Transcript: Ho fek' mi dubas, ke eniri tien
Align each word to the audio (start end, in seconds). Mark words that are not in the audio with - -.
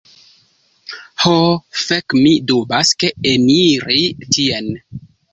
Ho 1.25 1.33
fek' 1.81 2.15
mi 2.21 2.31
dubas, 2.51 2.93
ke 3.03 3.11
eniri 3.33 3.99
tien 4.37 4.73